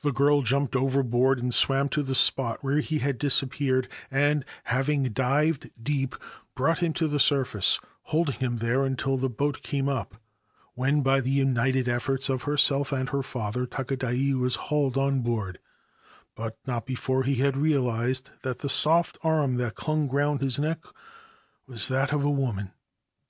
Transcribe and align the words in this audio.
The 0.00 0.12
girl 0.12 0.40
jumped 0.40 0.74
overboard 0.74 1.38
and 1.38 1.52
swam 1.52 1.90
to 1.90 2.02
the 2.02 2.14
spot 2.14 2.64
where 2.64 2.78
he 2.78 3.00
had 3.00 3.18
disappeared, 3.18 3.86
and, 4.10 4.46
having 4.64 5.02
dived 5.12 5.70
deep, 5.84 6.14
brought 6.54 6.78
him 6.78 6.94
to 6.94 7.06
the 7.06 7.20
surface, 7.20 7.78
holding 8.04 8.36
him 8.36 8.56
there 8.64 8.86
until 8.86 9.18
the 9.18 9.28
boat 9.28 9.60
came 9.60 9.86
up, 9.86 10.14
when 10.72 11.02
by 11.02 11.20
the 11.20 11.28
united 11.28 11.86
efforts 11.86 12.30
of 12.30 12.44
herself 12.44 12.92
and 12.92 13.10
her 13.10 13.22
father 13.22 13.66
Takadai 13.66 14.32
was 14.32 14.54
hauled 14.54 14.96
on 14.96 15.20
board, 15.20 15.58
but 16.34 16.56
not 16.66 16.86
before 16.86 17.24
he 17.24 17.34
had 17.34 17.54
realised 17.58 18.30
that 18.40 18.60
the 18.60 18.70
soft 18.70 19.18
arm 19.22 19.56
that 19.56 19.74
clung 19.74 20.08
round 20.08 20.40
his 20.40 20.58
neck 20.58 20.82
was 21.66 21.88
that 21.88 22.10
of 22.14 22.24
a 22.24 22.30
woman. 22.30 22.72